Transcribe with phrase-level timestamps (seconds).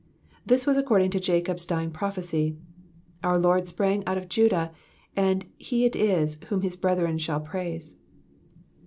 [0.47, 2.57] This was according to Jacob's dying prophecy.
[3.23, 4.71] Our Lord sprang out of Judah.
[5.15, 7.99] and he it is whom his brethren shall praise.